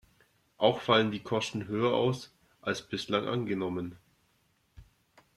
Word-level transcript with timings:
Auch 0.57 0.81
fallen 0.81 1.11
die 1.11 1.19
Kosten 1.21 1.67
höher 1.67 1.93
aus, 1.93 2.33
als 2.63 2.81
bislang 2.81 3.27
angenommen. 3.27 3.97